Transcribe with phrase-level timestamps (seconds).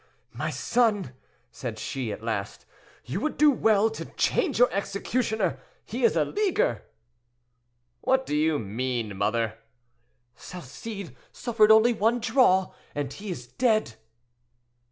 [0.33, 1.13] "My son,"
[1.51, 2.65] said she, at last,
[3.05, 6.81] "you would do well to change your executioner; he is a leaguer."
[7.99, 9.59] "What do you mean, mother?"
[10.35, 13.93] "Salcede suffered only one draw, and he is dead."